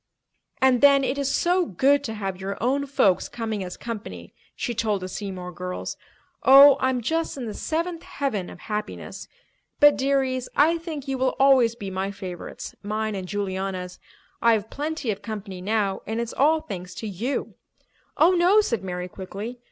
[0.59, 4.73] "And then it is so good to have your own folks coming as company," she
[4.73, 5.95] told the Seymour girls.
[6.41, 9.27] "Oh, I'm just in the seventh heaven of happiness.
[9.79, 13.99] But, dearies, I think you will always be my favourites—mine and Juliana's.
[14.41, 17.53] I've plenty of company now and it's all thanks to you."
[18.17, 19.59] "Oh, no," said Mary quickly.